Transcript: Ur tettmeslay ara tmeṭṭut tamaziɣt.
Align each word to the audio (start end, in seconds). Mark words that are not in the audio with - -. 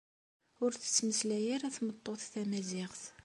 Ur 0.63 0.71
tettmeslay 0.75 1.45
ara 1.55 1.75
tmeṭṭut 1.75 2.21
tamaziɣt. 2.33 3.03